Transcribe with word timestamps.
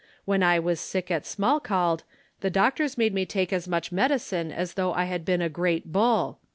When 0.25 0.41
I 0.41 0.57
was 0.57 0.79
sick 0.79 1.11
at 1.11 1.27
Smalcald, 1.27 2.01
the 2.39 2.49
doctors 2.49 2.97
made 2.97 3.13
me 3.13 3.23
take 3.23 3.53
as 3.53 3.67
much 3.67 3.91
med 3.91 4.09
icine 4.09 4.51
as 4.51 4.73
though 4.73 4.95
I 4.95 5.03
had 5.03 5.23
been 5.23 5.43
a 5.43 5.47
great 5.47 5.91
bull. 5.91 6.39